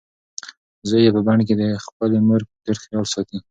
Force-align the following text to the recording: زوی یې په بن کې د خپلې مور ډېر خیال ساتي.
زوی 0.89 1.01
یې 1.05 1.11
په 1.15 1.21
بن 1.27 1.39
کې 1.47 1.53
د 1.61 1.63
خپلې 1.85 2.17
مور 2.27 2.41
ډېر 2.65 2.77
خیال 2.83 3.05
ساتي. 3.13 3.37